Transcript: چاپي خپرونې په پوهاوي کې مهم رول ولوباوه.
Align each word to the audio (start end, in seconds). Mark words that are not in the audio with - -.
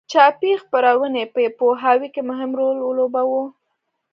چاپي 0.11 0.51
خپرونې 0.63 1.23
په 1.33 1.41
پوهاوي 1.59 2.09
کې 2.13 2.21
مهم 2.29 2.51
رول 2.59 2.77
ولوباوه. 2.81 3.43